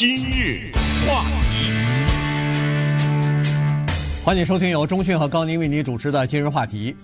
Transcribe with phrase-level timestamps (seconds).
[0.00, 0.72] 今日
[1.06, 1.70] 话题，
[4.24, 6.96] 欢迎收听由中讯和高宁为您主持的今日话题。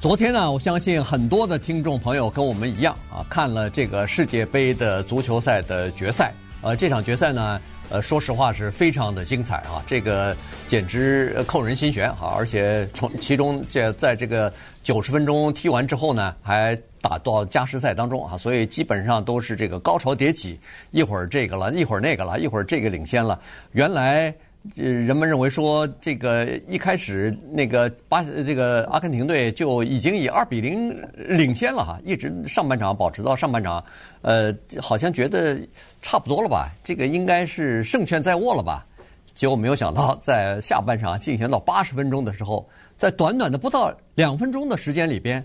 [0.00, 6.34] 昨天呢，我相信很多的听众朋友跟我们一样啊，看了这个世界杯的足球赛的决赛。
[6.62, 7.60] 呃，这场决赛呢，
[7.90, 10.36] 呃，说实话是非常的精彩啊，这个
[10.66, 14.52] 简直扣人心弦啊，而且从其中这在这个
[14.82, 16.76] 九十分钟踢完之后呢，还。
[17.02, 20.58] 打到加时赛当中啊，所以基本上都是这个高潮迭起，
[20.92, 23.40] 一会儿这个了，一会儿那个了，一会儿这个领先了。
[23.72, 24.32] 原来，
[24.76, 33.84] 呃，人们认为说这个一开始那个巴这个阿根廷队就已经以二比零领先了哈，一直上半场保持到上半场，
[34.20, 35.60] 呃，好像觉得
[36.02, 38.86] 差不多了吧，这个应该是胜券在握了吧。
[39.34, 42.64] 结果没有想到，在下半场进行到八十分钟的时候，
[42.96, 45.44] 在短短的不到两分钟的时间里边。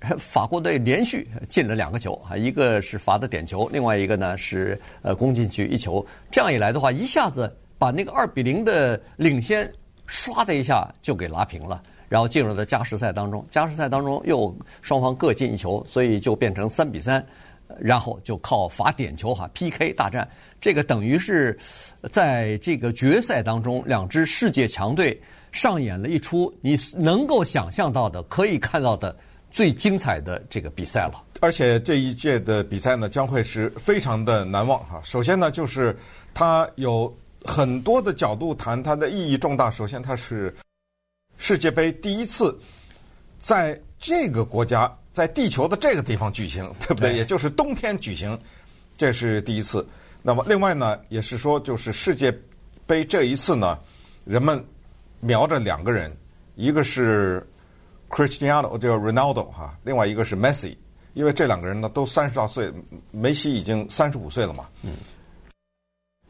[0.16, 6.04] 法国队连续进了两个球啊，一个是罚的点球，另外一个呢是呃攻进去一球。
[6.30, 9.68] 这样一来的话，一下子把那个二比零的领先
[10.08, 13.44] 唰的一下就给拉平了，然后进入了加时赛当中。
[13.50, 17.24] 加时赛当中又双方各进一球，所以就变成三比三，
[17.80, 20.28] 然后就靠罚点球哈 PK 大战。
[20.60, 21.58] 这个等于是
[22.12, 29.14] 在这个决赛当中，两支世界强队上演了一出你能够想象到的、可以看到的。
[29.50, 35.00] 最精彩的这个比赛了，而且这一届的比赛呢，将会是非常的难忘哈。
[35.02, 35.96] 首先呢，就是
[36.34, 37.12] 它有
[37.44, 39.70] 很多的角度谈它的意义重大。
[39.70, 40.54] 首先，它是
[41.38, 42.56] 世界杯第一次
[43.38, 47.10] 在这个国家，在地球的这个地方举行， 对不对？
[47.10, 47.16] 对。
[47.16, 48.38] 也就是冬天举行，
[48.96, 49.84] 这是第一次。
[50.22, 52.30] 那么，另外呢，也是说，就是世界
[52.86, 53.78] 杯这一次呢，
[54.26, 54.62] 人们
[55.20, 56.14] 瞄着两个人，
[56.54, 57.44] 一个是。
[58.10, 60.76] Cristiano 叫 Ronaldo 哈，另外一个是 Messi，
[61.14, 62.72] 因为这两个人呢都三十多岁，
[63.10, 64.66] 梅西已经三十五岁了嘛。
[64.82, 64.92] 嗯。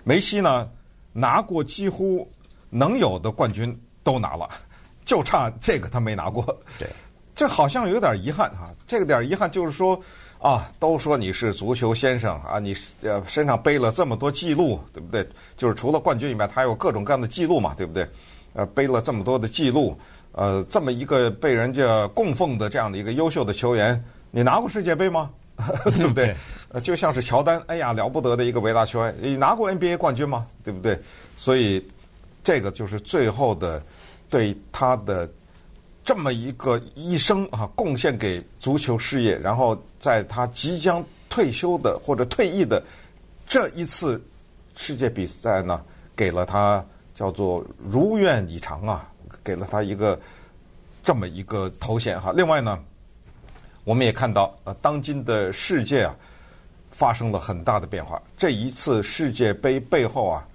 [0.04, 0.68] 梅西呢
[1.12, 2.28] 拿过几乎
[2.70, 4.48] 能有的冠军都拿了，
[5.04, 6.44] 就差这个他没拿过。
[6.78, 6.88] 对。
[7.34, 10.00] 这好像有点遗憾哈，这个点遗憾就是说
[10.40, 15.24] 啊，都说你是足球先生啊，你呃身上背了这么多记录，对不对？
[15.56, 18.08] 就是除了冠军以外，他还有各种各样的记录嘛，对不对？
[18.58, 19.96] 呃，背了这么多的记录。
[20.32, 24.02] 呃，这么一个被人家供奉的这样的一个优秀的球员，
[24.32, 25.30] 你拿过世界杯吗？
[25.94, 26.34] 对不对？
[26.72, 30.44] 呃，就像是乔丹，哎呀，了不得的一个伟大球员，你拿过 NBA 冠军吗？
[30.64, 30.98] 对不对？
[31.36, 31.84] 所以，
[32.42, 33.80] 这个就是最后的
[34.28, 35.28] 对他的
[36.04, 42.82] 这么一个一生啊，贡献给足球事业，然后在他即将退休的或者退役的
[43.46, 44.20] 这一次
[44.74, 45.80] 世界比赛呢，
[46.16, 46.84] 给了他
[47.18, 49.10] 叫做如愿以偿啊。
[49.44, 50.18] 给了他一个
[51.02, 52.32] 这么一个头衔哈。
[52.34, 52.78] 另外呢，
[53.84, 56.14] 我们也看到呃，当今的世界啊，
[56.90, 58.20] 发生了很大的变化。
[58.36, 60.46] 这一次世界杯背后啊，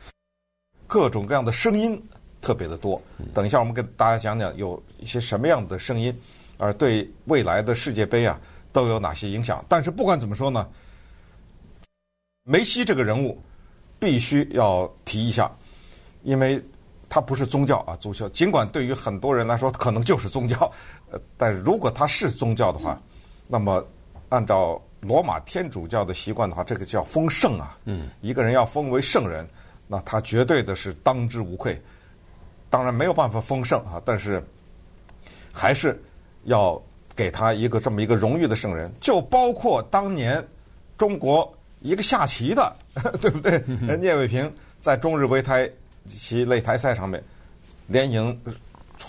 [0.85, 1.99] 各种各样的声音
[2.41, 3.01] 特别的多。
[3.33, 6.13] 等一下，我们跟大家讲讲有一些什么样的声音，
[6.57, 8.39] 而对未来的世界杯啊
[8.71, 9.63] 都有哪些影响。
[9.69, 10.67] 但是不管怎么说呢，
[12.43, 13.41] 梅西这个人物
[13.99, 15.51] 必须要提一下，
[16.23, 16.61] 因为。
[17.09, 18.27] 它不是宗教啊，足球。
[18.29, 20.71] 尽管对于很多人来说可能就是宗教，
[21.11, 22.99] 呃，但如果它是宗教的话，
[23.47, 23.85] 那么
[24.29, 27.77] 按照罗马天主教的习惯的话，这个叫封圣啊。
[27.85, 28.09] 嗯。
[28.21, 29.47] 一个人要封为圣人，
[29.87, 31.79] 那他绝对的是当之无愧。
[32.67, 34.43] 当然没有办法封圣啊，但是
[35.51, 36.01] 还是
[36.45, 36.81] 要
[37.15, 38.91] 给他一个这么一个荣誉的圣人。
[38.99, 40.43] 就包括当年
[40.97, 42.75] 中国一个下棋的，
[43.21, 43.63] 对不对？
[43.97, 44.51] 聂卫平
[44.81, 45.69] 在中日围台。
[46.07, 47.23] 其擂台赛上面
[47.87, 48.39] 连赢，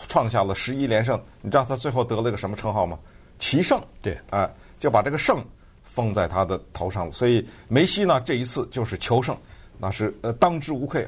[0.08, 1.20] 创下了十一连胜。
[1.40, 2.98] 你知道他最后得了一个什么称号吗？
[3.38, 3.80] 棋圣。
[4.00, 5.44] 对，啊，就把这个圣
[5.82, 7.12] 封在他的头上了。
[7.12, 9.36] 所以梅西呢，这一次就是求胜，
[9.78, 11.06] 那是呃当之无愧。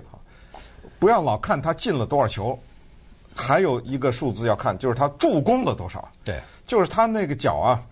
[0.99, 2.59] 不要老看他进了多少球，
[3.35, 6.09] 还有一个数字要看，就是他助攻了多少。
[6.25, 7.83] 对，就是他那个脚啊，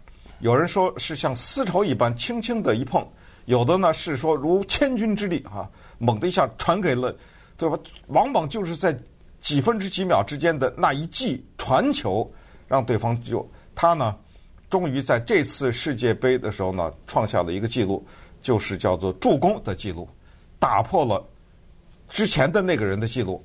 [0.40, 3.06] 有人说是像丝绸一般轻轻的一碰，
[3.44, 5.68] 有的呢是说如千钧之力啊，
[5.98, 7.14] 猛的一下传给了。
[7.64, 7.78] 对吧？
[8.08, 8.94] 往往就是在
[9.40, 12.30] 几分之几秒之间的那一记传球，
[12.68, 14.14] 让对方就他呢，
[14.68, 18.06] 终于在这次世界杯的时候呢，创下了一个记录，
[18.42, 20.06] 就是叫做助攻的记录，
[20.58, 21.26] 打破了
[22.10, 23.42] 之前的那个人的记录。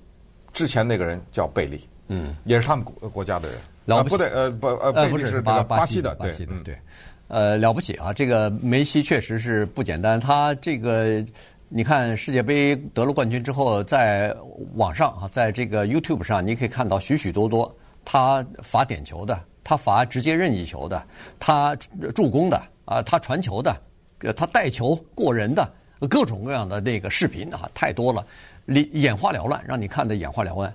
[0.52, 6.78] 之前那个人叫贝利，嗯，也是他们国国家的人，了不对，呃不呃贝利是巴巴西的，巴西的，对，
[7.30, 8.12] 呃了不起啊！
[8.12, 11.24] 这个梅西确实是不简单，他这个。
[11.72, 14.36] 你看世界杯得了冠军之后，在
[14.74, 17.74] 网上啊，在这个 YouTube 上，你可以看到许许多多
[18.04, 21.06] 他罚点球的，他罚直接任意球的，
[21.40, 21.76] 他
[22.16, 23.80] 助攻的啊，他传球的，
[24.36, 25.72] 他带球过人的
[26.10, 28.26] 各种各样的那个视频啊，太多了，
[28.94, 30.74] 眼花缭乱，让你看的眼花缭乱。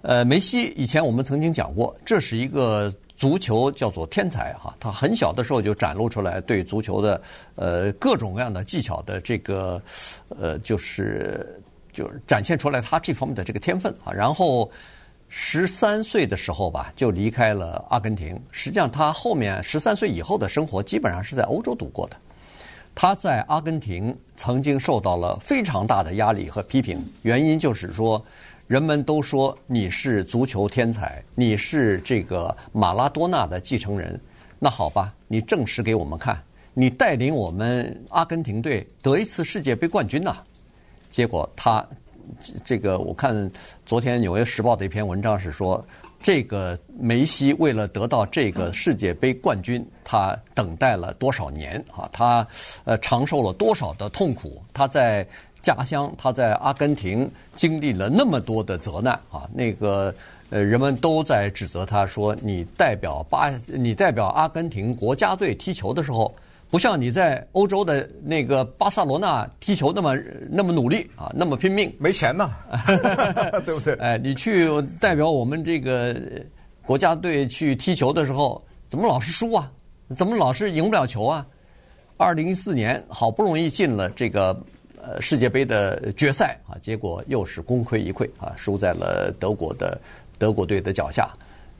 [0.00, 2.90] 呃，梅西以前我们曾经讲过，这是一个
[3.20, 7.20] 足球叫做天才哈，他很小的时候就展露出来对足球的
[7.54, 9.78] 呃各种各样的技巧的这个
[10.38, 11.60] 呃就是
[11.92, 14.10] 就是展现出来他这方面的这个天分啊。
[14.10, 14.70] 然后
[15.28, 18.40] 十三岁的时候吧，就离开了阿根廷。
[18.52, 22.16] 实际上他后面十三岁以后的生活基本上是在欧洲度过的。
[22.94, 28.24] 他在阿根廷曾经受到了非常大的压力和批评，原因就是说。
[28.70, 34.20] 人们都说你是足球天才，你是这个马拉多纳的继承人。
[34.60, 36.40] 那好吧，你证实给我们看，
[36.72, 40.36] 你带领我们阿根廷队得一次世界杯冠军呐。
[41.10, 41.84] 结果他
[42.62, 43.50] 这个，我看
[43.84, 45.84] 昨天《纽约时报》的一篇文章是说，
[46.22, 52.08] 这个梅西为了得到这个世界杯冠军，他等待了多少年啊？
[52.12, 52.46] 他
[52.84, 54.62] 呃承受了多少的痛苦？
[54.72, 55.26] 他在。
[55.62, 60.14] 家乡，他在阿根廷经历了那么多的责难啊，那个
[60.48, 66.34] 呃，人们都在指责他说：“你代表巴，你代表阿根廷国家队踢球的时候，
[66.68, 70.16] 不像你在欧洲的那个巴塞罗那踢球那么
[70.50, 72.50] 那么努力啊，那么拼命。”没钱呢，
[73.64, 73.94] 对不对？
[73.96, 74.68] 哎，你去
[74.98, 76.16] 代表我们这个
[76.84, 79.70] 国家队去踢球的时候，怎么老是输啊？
[80.16, 81.46] 怎么老是赢不了球啊？
[82.16, 84.58] 二零一四年好不容易进了这个。
[85.02, 89.98] 呃，世界杯的决赛啊，结果又是功亏一篑啊，输在了德国的
[90.38, 91.30] 德国队的脚下，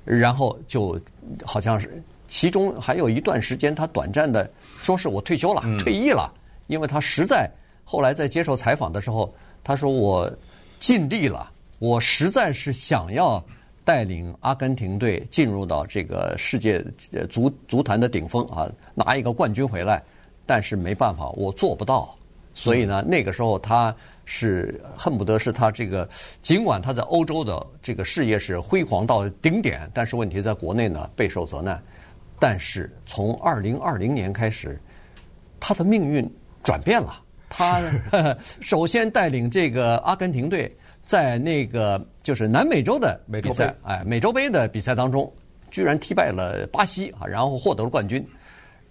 [0.04, 0.98] 然后就
[1.44, 4.50] 好像是其中还有一段时间，他短暂的
[4.82, 6.32] 说是我退休了，退役了，
[6.66, 7.50] 因为他实在
[7.84, 9.32] 后来在接受采访的时候，
[9.62, 10.30] 他说我
[10.78, 13.42] 尽力了，我实在是想要
[13.84, 16.82] 带领阿根廷队进入到这个世界
[17.28, 20.02] 足足坛的顶峰啊，拿一个冠军回来，
[20.46, 22.14] 但是没办法，我做不到。
[22.60, 23.94] 所以呢，那个时候他
[24.26, 26.06] 是恨不得是他这个，
[26.42, 31.82] 尽管他在欧洲的这个事业是辉煌到顶点，但是问题在国内呢备受责难。
[32.38, 34.78] 但是从二零二零年开始，
[35.58, 36.30] 他的命运
[36.62, 37.18] 转变了。
[37.48, 37.80] 他
[38.60, 40.70] 首先带领这个阿根廷队
[41.02, 45.32] 在那个就是南美洲的比赛，哎，美洲杯的比赛当中，
[45.70, 48.22] 居然踢败了巴西啊，然后获得了冠军，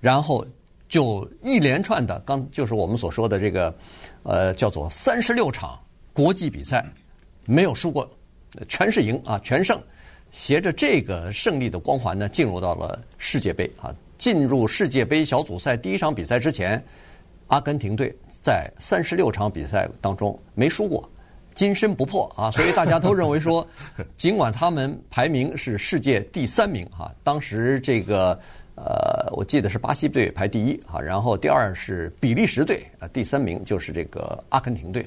[0.01, 0.44] 然后。
[0.90, 3.74] 就一连串的，刚就是我们所说的这个，
[4.24, 5.80] 呃，叫做三十六场
[6.12, 6.84] 国际比赛，
[7.46, 8.10] 没有输过，
[8.68, 9.80] 全是赢啊，全胜，
[10.32, 13.96] 携着这个胜利的光环呢，进入到了世界杯啊。
[14.18, 16.84] 进入世界杯小组赛第一场比赛之前，
[17.48, 21.08] 阿根廷队在三十六场比赛当中没输过，
[21.54, 23.66] 金身不破啊，所以大家都认为说，
[24.18, 28.38] 尽管他们排名是世界第三名啊，当时这个。
[28.81, 35.06] 呃，我记得是巴西队排第一啊，然后第二是比利时队啊，第三名就是这个阿根廷队，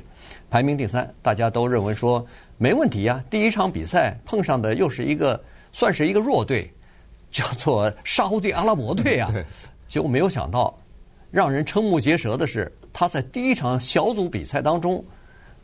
[0.50, 1.10] 排名第三。
[1.22, 2.22] 大家都认为说
[2.58, 5.42] 没问题呀，第一场比赛碰上的又是一个
[5.72, 6.70] 算是一个弱队，
[7.30, 9.32] 叫做沙乌地阿拉伯队啊。
[9.88, 10.78] 结果没有想到，
[11.30, 15.02] 让人瞠目结舌的是，他在第一场小组比赛当中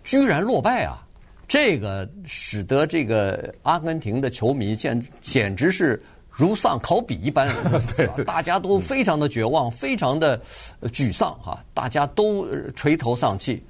[0.02, 1.05] 居然落败啊！
[1.46, 6.02] 这个使得这个阿根廷的球迷简简直是。
[6.38, 7.49] 如丧考妣一般，
[7.96, 10.40] 对，大家都非常的绝望，非常的
[10.82, 12.46] 沮丧啊，大家都
[12.76, 13.61] 垂头丧气。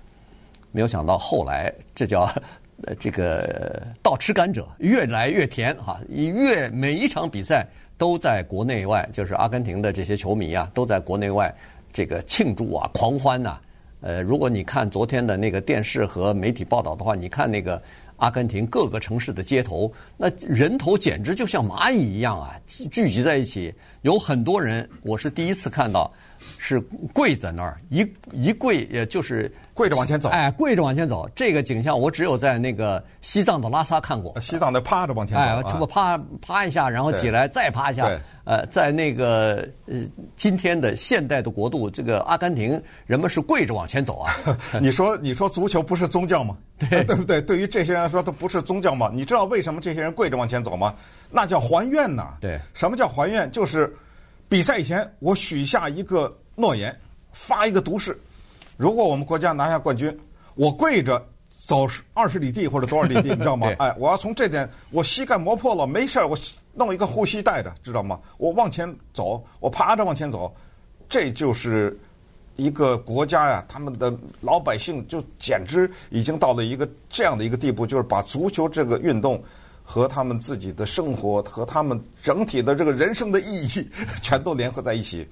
[0.70, 2.30] 没有想到后来，这叫
[3.00, 5.98] 这个倒吃甘蔗，越来越甜哈。
[6.10, 7.66] 越每一场比赛
[7.96, 11.52] 都在国内外，就是阿根廷的这些球迷啊，都在国内外
[11.90, 13.58] 这个庆祝啊，狂欢呐。
[14.02, 17.80] 呃，如果你看昨天的那个电视和媒体报道的话，你看那个。
[18.18, 22.54] 阿根廷各个城市的街头，那人头简直就像蚂蚁一样啊，
[22.90, 26.12] 聚集在一起，有很多人，我是第一次看到，
[26.58, 26.80] 是
[27.12, 29.50] 跪在那儿，一一跪，也就是。
[29.78, 34.34] 跪着往前走，哎，跪着往前走，这个景象我只有在那个西藏的拉萨看过。
[34.40, 38.10] 西藏的趴着往前走，哎，这么趴趴一下，然后起来再趴一下。
[38.42, 40.00] 呃，在那个呃
[40.34, 44.34] 今天的现代的国度，这个阿根廷人们是跪着往前走啊。
[44.82, 46.56] 你说，你说足球不是宗教吗？
[46.90, 47.40] 对， 对不对？
[47.40, 49.12] 对于这些人来说，它不是宗教吗？
[49.14, 50.92] 你知道为什么这些人跪着往前走吗？
[51.30, 52.34] 那叫还愿呐。
[52.40, 53.48] 对，什么叫还愿？
[53.52, 53.94] 就是
[54.48, 56.98] 比赛以前我许下一个诺言，
[57.32, 58.18] 发一个毒誓。
[58.76, 60.16] 如果我们国家拿下冠军，
[60.54, 61.22] 我跪着
[61.66, 63.68] 走二十里地或者多少里地，你知道吗？
[63.78, 66.36] 哎，我要从这点，我膝盖磨破了，没事儿，我
[66.72, 68.18] 弄一个护膝带着，知道吗？
[68.38, 70.54] 我往前走，我爬着往前走，
[71.10, 71.98] 这就是
[72.56, 79.42] 一个国家呀，他们的老百姓就简直已经到了一个这样的一个地步，就是把足球这个运动
[79.90, 83.88] 和他们自己的生活和他们整体的这个人生的意义
[84.20, 85.26] 全都联合在一起。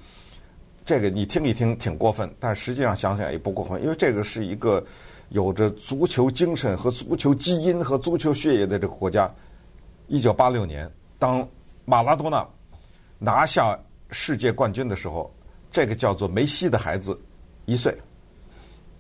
[0.83, 4.83] 这个你听一听挺过分，但实际上想想也不过分，因为这个是一个
[5.29, 9.31] 有着足球精神和足球基因和足球血液的这个国家。
[10.07, 11.47] 一九八六年，当
[11.85, 12.49] 马拉多纳
[13.19, 13.79] 拿下
[14.11, 15.31] 世界冠军的时候，
[15.71, 17.21] 这个叫做梅西的孩子
[17.67, 17.95] 一岁。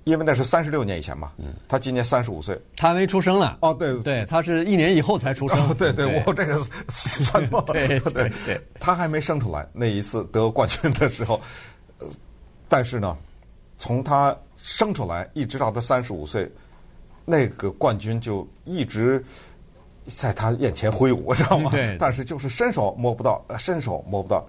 [0.06, 1.32] 因为那是三十六年以前嘛，
[1.66, 3.56] 他今年三十五岁，他还没出生呢。
[3.60, 5.58] 哦，对对，他是一年以后才出生。
[5.58, 7.64] 哦、对对，我这个算错了。
[7.75, 11.40] 对对对，对，他还没生出来那一次得冠军的时候，
[12.68, 13.16] 但是呢，
[13.76, 16.48] 从他生出来一直到他三十五岁，
[17.25, 19.20] 那个冠军就一直
[20.06, 21.72] 在他眼前挥舞，知道吗？
[21.72, 21.96] 对。
[21.98, 24.46] 但是就是伸手摸不到，伸手摸不到。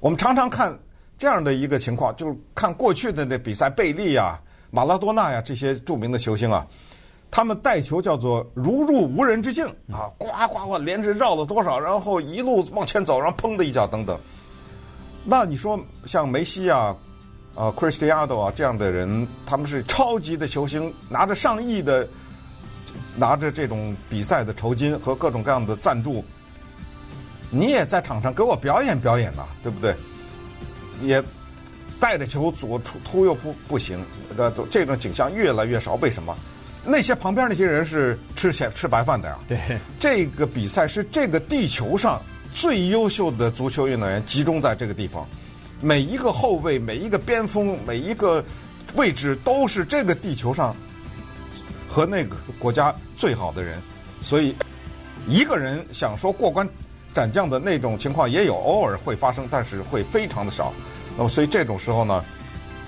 [0.00, 0.76] 我们常常看
[1.16, 4.36] 这样的一个情况，就是看过去的那比赛，贝利呀。
[4.70, 6.66] 马拉多纳呀，这些著名的球星啊，
[7.30, 14.18] 他们带球叫做如入无人之境啊，呱呱呱，连着绕了多少，然后一路往前走，然后砰的一脚等等。
[15.24, 16.94] 那你说像梅西啊、
[17.54, 22.06] 呃克里斯蒂亚诺啊这样的人，他们是超级的球星，拿着上亿的，
[23.16, 26.24] 拿着这种比赛的酬金和各种各样的赞助，
[27.50, 29.96] 你也在场上给我表演表演呐，对不对？
[31.00, 31.22] 也。
[32.00, 34.04] 带着球左突突右不不行，
[34.36, 35.94] 呃这种景象越来越少。
[35.96, 36.36] 为什么？
[36.84, 39.38] 那些旁边那些人是吃钱吃白饭的呀？
[39.48, 39.58] 对，
[39.98, 42.22] 这个比赛是这个地球上
[42.54, 45.26] 最优秀的足球运动员集中在这个地方，
[45.82, 48.42] 每一个后卫、每一个边锋、每一个
[48.94, 50.74] 位置都是这个地球上
[51.88, 53.78] 和那个国家最好的人，
[54.22, 54.54] 所以
[55.26, 56.66] 一个人想说过关
[57.12, 60.72] 斩将的那种情况也有，偶尔会发生，但是会非常的少。
[61.18, 62.24] 那么，所以这种时候呢，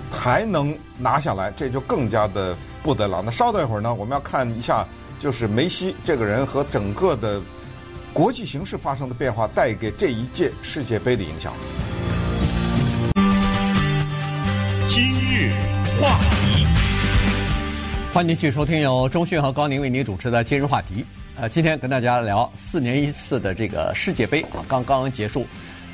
[0.09, 3.21] 还能拿下来，这就更加的不得了。
[3.27, 4.87] 那稍等一会儿呢，我们要看一下，
[5.19, 7.43] 就是梅西这个人和整个的
[8.13, 11.53] 国际形势发生的变化带给这一届世界杯的影响。
[14.87, 15.53] 今日
[16.01, 16.67] 话题，
[18.13, 21.05] 欢迎继续收听由钟讯和高宁为您主持的今日话题。
[21.37, 25.45] 呃，今天跟大家聊四年一次的这个世界杯啊，刚刚结束。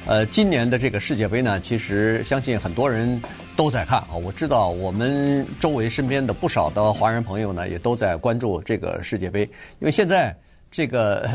[0.09, 3.21] 呃，今年的这个世界杯呢，其实相信很多人
[3.57, 4.15] 都在看啊。
[4.15, 9.43] 我知道我们周围身边的不少的华人朋友呢，也都在关注这个世界杯，
[9.81, 10.33] 因为现在
[10.71, 11.29] 这个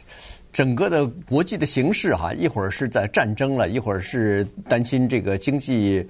[0.54, 6.02] 整个的国际的形势哈，一会儿是在战争了，一会儿是担心这个经济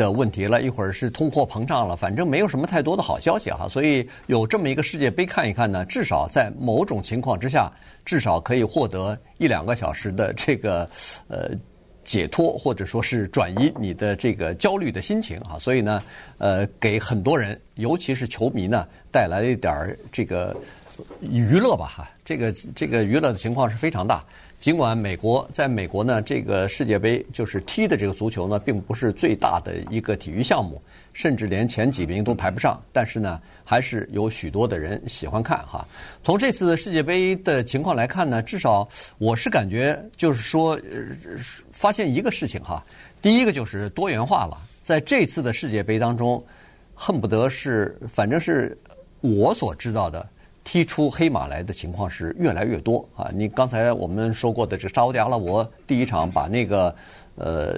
[0.00, 3.68] 的问题了，一会儿是通货膨胀了，反正没有什么太多的好消息哈。
[3.68, 7.70] 所以有这么一个世界杯看一看呢，至少在某种情况之下。
[8.02, 10.88] 至少可以获得一两个小时的这个
[11.28, 11.50] 呃
[12.02, 15.58] 解脱，或者说是转移你的这个焦虑的心情啊。
[15.60, 16.02] 所以呢，
[16.38, 20.56] 呃，给很多人，尤其是球迷呢，带来一点这个
[21.20, 22.10] 娱乐吧哈。
[22.24, 24.24] 这个这个娱乐的情况是非常大。
[24.60, 30.78] 尽管美国在美国呢，这个世界杯就是踢的这个足球呢，并不是最大的一个体育项目，
[31.14, 32.78] 甚至连前几名都排不上。
[32.92, 35.88] 但是呢，还是有许多的人喜欢看哈。
[36.22, 38.86] 从这次世界杯的情况来看呢，至少
[39.16, 41.38] 我是感觉就是说，呃
[41.72, 42.84] 发现一个事情哈。
[43.22, 46.44] 第一个就是多元化了，在这次的世界杯当中，
[46.94, 48.76] 恨不得是反正是
[49.22, 50.28] 我所知道的。
[50.62, 53.30] 踢出黑马来的情况是越来越多啊！
[53.34, 56.94] 你刚才我们说过的这沙乌地阿拉伯第一场把那个
[57.36, 57.74] 呃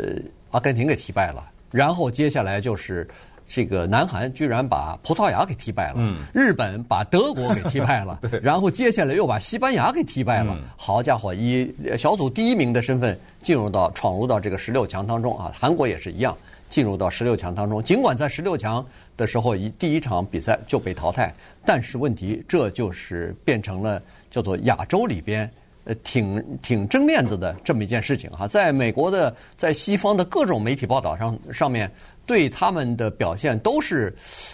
[0.51, 3.09] 阿根廷给踢败了，然后接下来就是
[3.47, 10.59] 这个南韩居然把葡萄牙给踢败了，嗯，日本把德国给踢败了， 然后接下来又把西班牙给踢败了。
[10.77, 15.53] 好家伙，以小组第一名的身份进入到闯入到这个十六强当中啊！
[15.55, 16.37] 韩国也是一样。
[16.73, 18.83] 进入到十六强当中，尽管在十六强
[19.15, 21.31] 的时候，一第一场比赛就被淘汰，
[21.67, 25.49] 但是问题这就是变成了叫做亚洲里边
[25.85, 28.49] 呃挺挺争面子的这么一件事情哈。
[28.49, 31.93] 在美国的，在西方的各种媒体报道上上面，
[32.25, 34.11] 对他们的表现都是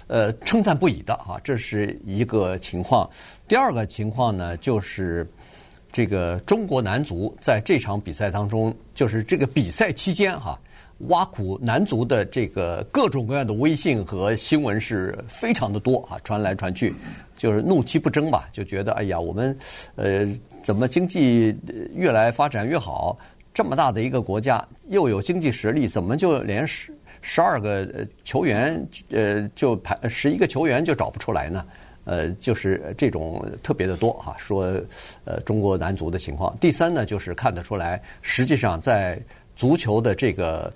[0.08, 1.40] 呃称赞不已的哈。
[1.44, 3.08] 这是一个情况。
[3.46, 5.24] 第二个情况呢，就是
[5.92, 10.58] 这个中国男足在这场比赛当中，就是这个比赛期间哈。
[11.06, 16.92] 挖苦男足的这个各种各样的微信和新闻是非常的多啊，传来传去，
[17.36, 19.56] 就是怒其不争吧，就觉得哎呀，我们
[19.94, 20.26] 呃
[20.60, 21.56] 怎么经济
[21.94, 23.16] 越来发展越好，
[23.54, 27.86] 这么大的一个国家又有经济实力，怎么就连十十二个
[28.24, 31.64] 球员呃就排十一个球员就找不出来呢？
[32.06, 34.74] 呃，就是这种特别的多哈，说
[35.24, 36.52] 呃中国男足的情况。
[36.58, 39.16] 第三呢，就是看得出来，实际上在。
[39.58, 40.72] 足球的这个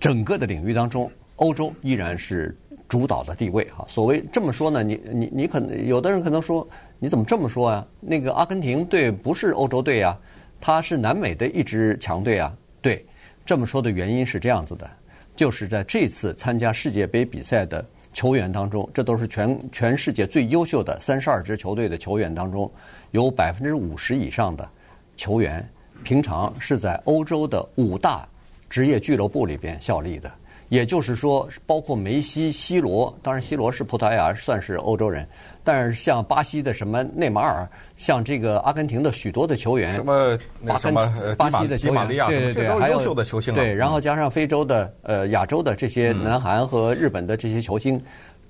[0.00, 2.56] 整个的领域当中，欧洲依然是
[2.88, 3.84] 主导的地位哈。
[3.86, 6.66] 所谓这么说呢，你你你可能有的人可能说，
[6.98, 7.86] 你怎么这么说啊？
[8.00, 10.18] 那个阿根廷队不是欧洲队啊，
[10.58, 12.56] 它是南美的一支强队啊。
[12.80, 13.04] 对，
[13.44, 14.90] 这么说的原因是这样子的，
[15.36, 17.84] 就是在这次参加世界杯比赛的
[18.14, 22.72] 球员当中，这都是全全世界最优秀的三十二支球队的球员当中，
[23.10, 24.66] 有百分之五十以上的
[25.14, 25.62] 球员
[26.02, 28.26] 平常是在欧洲的五大
[28.68, 30.30] 职业俱乐部里边效力的。
[30.68, 35.26] 也就是说，包括梅西、C 罗，当然 C 罗是葡萄牙，算是欧洲人。
[35.64, 43.54] 但是像巴西的什么内马尔，像这个阿根廷的许多的球员，什么那什么巴西的球员，对对对，还有优秀的球星。
[43.54, 48.02] 对，然后加上非洲的、呃亚洲的这些南韩和日本的这些球星，嗯、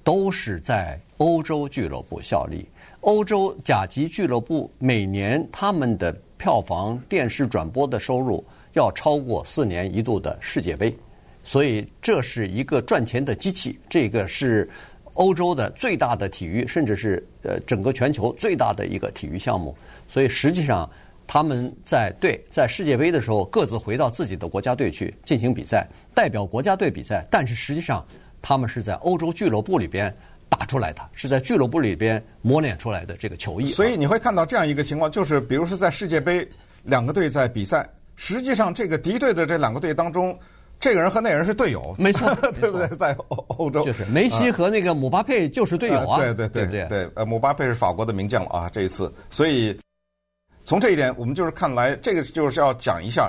[0.03, 2.69] 都是在欧洲俱乐部效力。
[3.03, 8.43] 欧洲甲级俱乐部每年他们的票房、电视转播的收入
[8.73, 10.97] 要超过四年一度的世界杯。
[11.45, 14.69] 所以这是一个赚钱的机器，这个是
[15.15, 19.75] 欧洲的最大的体育，甚至是呃整个全球最大的一个体育项目。
[20.09, 20.89] 所以实际上
[21.27, 27.27] 他们在对在世界杯的时候各自回到自己的国家队去进行比赛，代表国家队比赛。
[27.31, 28.07] 但是实际上
[28.41, 30.15] 他们是在欧洲俱乐部里边
[30.49, 33.67] 打出来的，是在俱乐部里边磨练出来的这个球艺。
[33.67, 36.49] 所以你会看到这样一个情况，就是比如说在世界杯
[36.83, 40.39] 两个队在比赛，实际上这个敌对的这两个队当中。
[40.81, 42.87] 这个人和那个人是队友，没错， 对不对？
[42.97, 47.11] 在欧欧洲，就是梅西和那个姆巴佩就是队友啊，对对对对对。
[47.17, 49.77] 呃，姆巴佩是法国的名将了啊，这一次，所以
[50.65, 53.29] 从这一点，我们就是看来，这个就是要讲一下，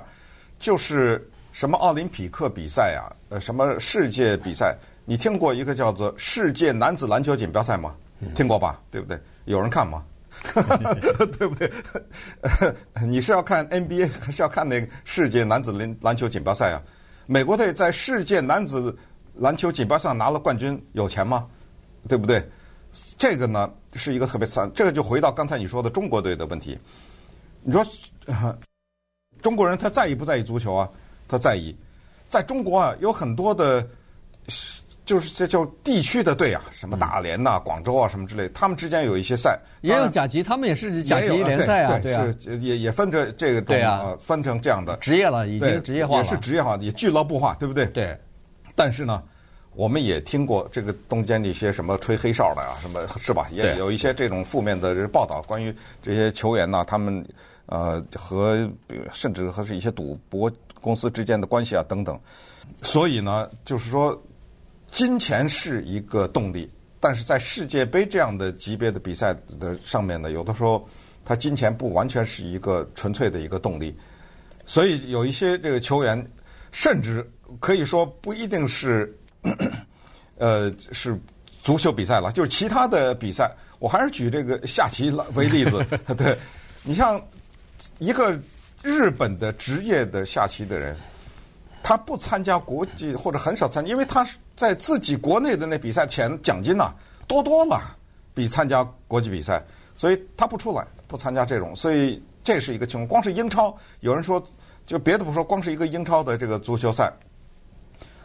[0.60, 4.78] 就是什么奥林匹克比赛啊，呃，什么世界比赛，
[5.10, 7.96] 你听过一个叫做世界男子篮球锦标赛吗？
[8.36, 8.80] 听过吧？
[8.92, 9.20] 对不对？
[9.46, 10.06] 有人看吗？
[11.36, 11.72] 对不对？
[13.10, 16.84] 你是要看 NBA 还是要看那个世界男子篮篮球锦标赛啊？
[17.26, 18.96] 美国队在世界男子
[19.34, 21.48] 篮球锦标赛拿了冠军，有钱吗？
[22.08, 22.48] 对不对？
[23.18, 24.72] 这个呢是一个特别惨。
[24.76, 26.78] 这个就回到刚才你说的中国队的问题。
[27.64, 27.84] 你说
[29.42, 30.88] 中国人他在意不在意足球啊？
[31.28, 31.76] 他在意。
[32.28, 33.84] 在中国啊，有很多的，
[35.10, 39.58] 就是这叫地区的队啊，什么大连呐、广州啊什么之类，他们之间有一些赛。
[39.82, 47.88] 也有甲级，他们也是甲级联赛啊，对啊，也也分着这个种啊，分成这样的职业了，已经职业化了，也是职业化，也俱乐部化，对不对？
[47.88, 48.16] 对。
[48.76, 49.24] 但是呢，
[49.74, 53.48] 我们也听过这个中间的一些什么吹黑哨的啊，什么是吧？
[53.52, 57.26] 也有一些这种负面的报道，关于这些球员呢，他们
[57.66, 58.70] 呃和
[59.12, 62.20] 甚至和是一些赌博公司之间的关系啊等等。
[62.84, 64.16] 所以呢，就是说，
[64.92, 66.70] 金钱是一个动力。
[67.02, 70.86] 但是在世界杯这样的级别的比赛的上面呢，有的时候
[71.24, 73.96] 他金钱不完全是一个纯粹的一个动力，
[74.66, 76.22] 所以有一些这个球员，
[76.74, 77.26] 甚至
[77.62, 79.18] 可以说不一定是，
[80.38, 81.18] 呃，是
[81.64, 83.50] 足球比赛了，就是其他的比赛。
[83.80, 85.82] 我还是举这个下棋为例子，
[86.18, 86.38] 对，
[86.84, 87.26] 你像
[88.00, 88.38] 一个
[88.84, 90.98] 日本的职业的下棋的人。
[91.90, 94.24] 他不参加国际或者很少参加，因为他
[94.56, 96.94] 在自己国内的那比赛钱奖金呐
[97.26, 97.82] 多多了，
[98.32, 99.60] 比参加国际比赛，
[99.96, 103.08] 所以他不出来，不参加这种，所以这是一个情况。
[103.08, 104.40] 光是英超，有人说
[104.86, 107.12] 就别的不说，光是一个英超的这个足球赛，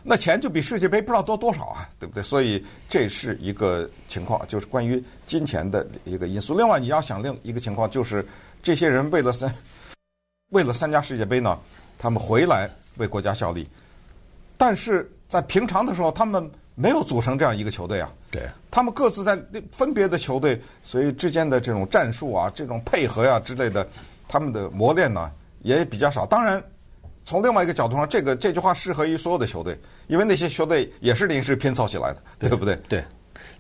[0.03, 2.22] 那钱就比世界杯不知道多多少啊，对不对？
[2.22, 6.55] 所以这是一个情况，就是关于金钱的一个因素。
[6.55, 8.22] 另外，你要想另一个情况，就是
[8.62, 9.50] 这些人为了三
[10.50, 11.59] 为了参加世界杯呢，
[11.96, 12.70] 他们回来。
[12.96, 13.68] 为国家效力，
[14.57, 18.11] 但是在平常的时候，他们没有组成这样一个球队啊。
[18.30, 19.38] 对，他们各自在
[19.70, 23.87] 分别的球队，所以之间的这种战术啊、这种配合呀、啊、之类的，
[24.26, 25.30] 他们的磨练呢
[25.62, 26.26] 也比较少。
[26.26, 26.62] 当然，
[27.24, 29.78] 从另外一个角度上，这个这句话适合于所有的球队，
[30.09, 32.76] 因为那些球队也是临时拼凑起来的，对不对？
[32.88, 33.04] 对。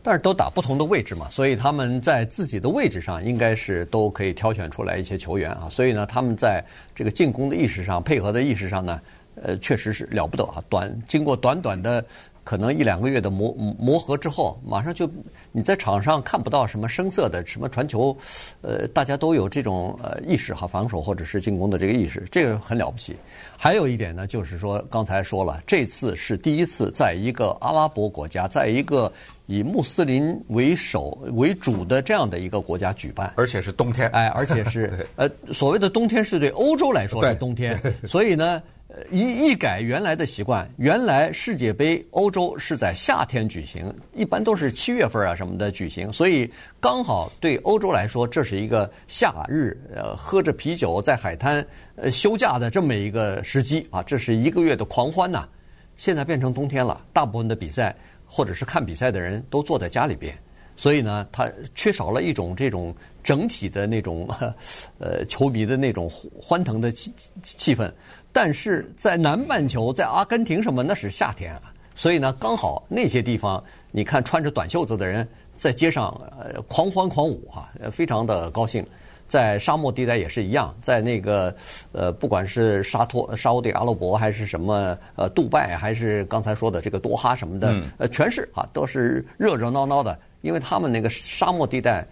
[0.02, 5.68] 但是都打不同的位置嘛，所以他们在自己的位置上应该是都可以挑选出来一些球员啊。
[5.70, 6.62] 所以呢，他们在
[6.94, 9.00] 这个进攻的意识上、配合的意识上呢。
[9.42, 10.62] 呃，确实是了不得啊！
[10.68, 12.04] 短经过短短的
[12.44, 15.10] 可能一两个月的磨磨合之后，马上就
[15.50, 18.14] 你在场上看不到什么生涩的什么传球，
[18.60, 23.16] 呃，大家都有这种呃意识哈，防守或者是进攻的这个意识，这个很了不起。
[23.56, 29.10] 还有一点呢，就是说刚才说了，这次是第一次在一个阿拉伯国家，在一个
[29.46, 38.62] 以穆斯林为首为主的这样的一个国家举办，而且是冬天，哎，而且是 呃所谓的冬天是对欧洲来说是冬天， 所以呢。
[39.10, 46.48] 一一改原来的习惯，原来世界杯欧洲是在夏天举行，一般都是七月份啊什么的举行，所以
[46.80, 51.66] 刚好对欧洲来说，这是一个夏日，呃，喝着啤酒在海滩
[51.96, 55.48] 呃休假的这么一个时机啊，这是一个月的狂欢呐、
[55.96, 57.94] 现在变成冬天了，大部分的比赛
[58.26, 60.36] 或者是看比赛的人都坐在家里边，
[60.76, 62.94] 所以呢，他缺少了一种这种
[63.24, 64.28] 整体的那种
[65.00, 66.08] 呃球迷的那种
[66.40, 67.90] 欢腾的气气氛。
[68.32, 76.08] 但是在南半球，在阿根廷什么，那是夏天啊，所以呢，刚好那些地方，你看穿着短袖子的人在街上
[76.38, 78.84] 呃狂欢狂舞哈，非常的高兴。
[79.26, 81.54] 在沙漠地带也是一样，在那个
[81.92, 90.18] 呃，不管是沙托、沙乌地阿拉伯还是什么呃，杜拜还是刚才说的这个多哈什么的，呃，全是啊，都是热热闹闹的。
[90.42, 92.06] 因为他们那个沙漠地带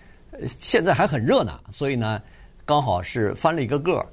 [0.61, 2.21] 现在还很热呢，所以呢，
[2.65, 4.07] 刚好是翻了一个个儿。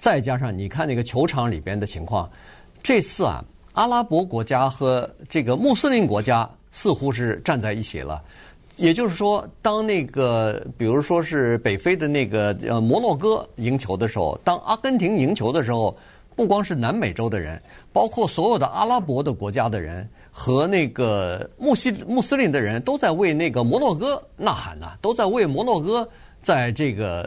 [0.00, 2.30] 再加上你看那个球场里边的情况，
[2.82, 3.42] 这次啊，
[3.72, 8.22] 阿拉伯国家和这个穆斯林国家似乎是站在一起了。
[8.76, 15.96] 也就是说，当那个，比如说是北非的那个呃摩洛哥赢球的时候，当阿根廷赢球的时候，
[16.36, 17.60] 不光是南美洲的人，
[17.92, 26.08] 包括所有的阿拉伯的国家的人和那个穆西穆斯林的人都在为那个摩洛哥呐喊呐，都在为摩洛哥。
[26.44, 27.22] 在这个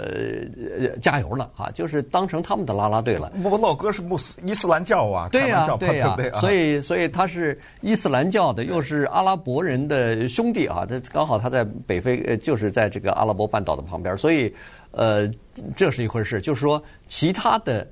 [0.79, 3.31] 呃加油了啊，就是当成他们的拉拉队了。
[3.35, 10.85] 摩洛哥是穆斯伊斯兰教啊，对呀、啊，对呀、啊，所以所以他是伊斯兰教的，又是阿拉伯人的兄弟啊。
[10.87, 14.53] 这刚好他在北非，就是在这个阿拉伯半岛的旁边，所以
[14.91, 15.27] 呃，
[15.75, 16.39] 这是一回事。
[16.39, 17.87] 就是说，其他的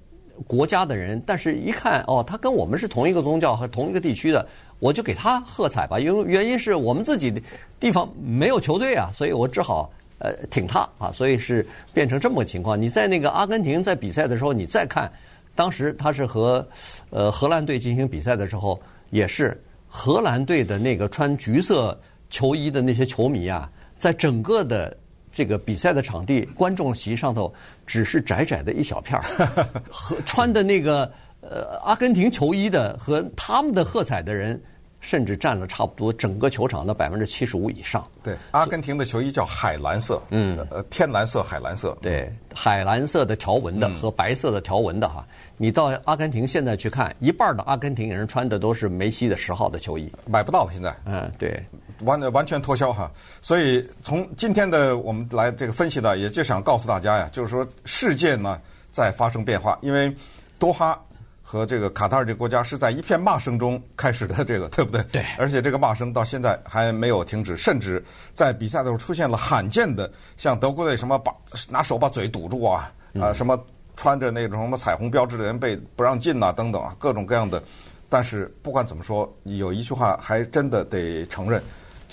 [0.48, 4.48] 国家的人，但是一看哦，他跟我们是同一个宗教和同一个地区的，
[4.80, 6.00] 我就给他喝彩吧。
[6.00, 7.42] 因为原因是我们自己的
[7.80, 9.92] 地方没有球队啊，所以我只好。
[10.18, 12.82] 呃，挺他啊，所以是变成这么个情况。
[12.82, 15.12] 你在那个阿根廷在比赛的时候，你再看，
[15.56, 16.66] 当时他是和
[17.10, 24.96] 呃荷兰队进行比赛的时候，也是荷兰队的那个穿橘色球衣的那些球迷啊，在整个的
[25.36, 27.54] 这个比赛的场地观众席上头，
[27.86, 29.24] 只是窄窄的一小片儿，
[29.92, 34.60] 和穿的那个呃阿根廷球衣的和他们的喝彩的人。
[35.02, 38.04] 甚至占了差不多整个球场的百分之七十五以上。
[38.24, 41.96] 对，阿根廷的球衣叫海蓝色，嗯，呃，天蓝色、海蓝色。
[42.02, 45.24] 对，海蓝色的条纹的和白色的条纹的哈，
[45.58, 50.92] 你到阿根廷现在去看，一半的阿根廷人穿的都是梅西的十号的球衣，买不到了现在。
[51.06, 51.64] 嗯，对，
[52.02, 53.12] 完完全脱销哈。
[53.42, 58.60] 所以从今天的我们来这个分析呢，也就想告诉大家呀，就是说世界呢
[58.92, 60.16] 在发生变化，因为
[60.60, 61.00] 多哈。
[61.48, 65.04] 和这个卡塔尔这个国家是在一片骂声中开始的，这个对不对？
[65.12, 65.24] 对。
[65.38, 68.04] 而且这个骂声到现在还没有停止，甚至
[68.34, 71.32] 在比赛的时候出现了罕见的，像德国队什么把
[71.70, 73.64] 拿手把嘴堵住啊，啊什么
[73.96, 77.62] 穿着那种什么彩虹标志的人被不让进呐等等啊，各种各样的。
[78.10, 81.62] 但是不管怎么说，有一句话还真的得承认，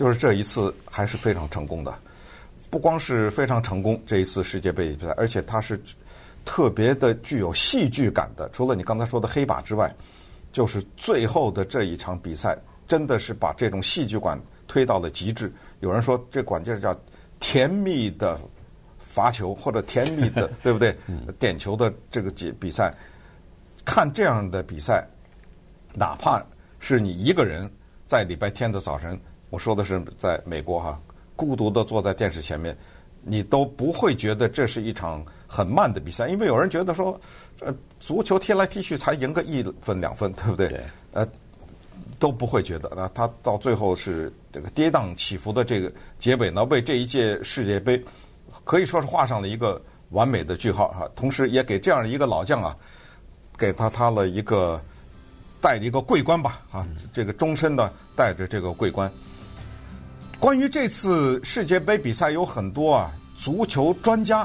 [0.03, 1.95] 就是这一次还是非常成功的。
[2.69, 5.81] 不光是非常成功这一次世界杯比赛，而且它是。
[6.45, 9.95] 特别的具有戏剧感的，除了你刚才说的黑马之外，
[10.51, 14.37] 就是最后的这一场比赛，真的是把这种戏剧感
[14.67, 15.53] 推到了极致。
[15.79, 16.99] 有人说这管键叫
[17.39, 18.37] 甜蜜的
[18.99, 20.97] 罚球，或者甜蜜的， 对不对？
[21.39, 22.93] 点球的这个比比赛，
[23.85, 25.07] 看这样的比赛，
[25.95, 26.45] 哪怕
[26.81, 27.71] 是你一个人
[28.09, 29.17] 在礼拜天的早晨，
[29.53, 30.99] 我说的是在美国哈，
[31.37, 32.75] 孤独的坐在电视前面，
[33.21, 35.23] 你都不会觉得这是一场。
[35.55, 37.21] 很慢的比赛，因为有人觉得说，
[37.61, 40.71] 呃，足球踢来踢去才赢个一分两分，对不对？
[40.71, 40.81] 对。
[41.13, 41.29] 呃，
[42.19, 42.91] 都不会觉得。
[42.97, 48.03] 那他到最后是这个跌宕起伏的这个结尾呢，为这一届世界杯
[48.65, 51.07] 可以说是画上了一个完美的句号哈。
[51.15, 52.75] 同时也给这样一个老将啊，
[53.59, 54.83] 给他他了一个
[55.61, 59.13] 带一个桂冠吧，啊，这个终身的带着这个桂冠。
[60.43, 64.45] 关于这次世界杯比赛，有很多啊，足球专家。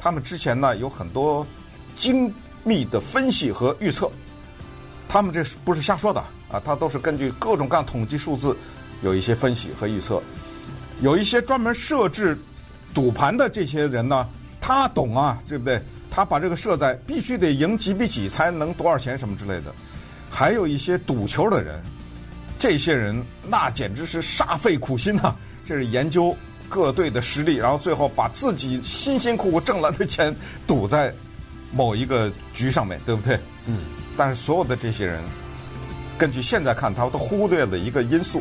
[0.00, 1.46] 他们之前呢有很多
[1.94, 4.10] 精密的分析和预测，
[5.08, 6.60] 他们这不是瞎说的啊？
[6.64, 8.56] 他都是根据各种各样统计数字
[9.00, 10.20] 有一些分析和预测。
[11.00, 12.36] 有一些专门设置
[12.92, 14.28] 赌盘的这些人呢，
[14.60, 15.80] 他懂啊，对不对？
[16.10, 19.72] 他把这个设在必须得赢几比几才能多少钱什么之类的。
[20.28, 21.80] 还有一些赌球的人，
[22.62, 25.34] 这些人那简直是煞费苦心呐，
[25.66, 26.36] 这是研究。
[26.68, 30.34] 各队的实力，然后最后把自己辛辛苦苦挣来的钱
[30.66, 31.12] 赌在
[31.72, 33.38] 某一个局上面，对不对？
[33.66, 33.80] 嗯。
[34.16, 35.20] 但是所有的这些人，
[36.16, 38.40] 根据现在看，他们都忽略了一个因素。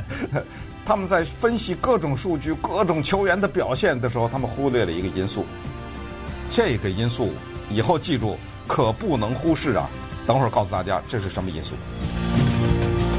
[0.84, 5.44] 他们在分析各种数据、各种球员的表现的时候，他们忽略了一个因素。
[6.50, 7.32] 这个因素
[7.70, 9.88] 以后记住，可不能忽视啊！
[10.26, 11.74] 等会儿告诉大家这是什么因素。